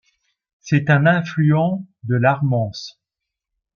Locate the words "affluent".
1.05-1.85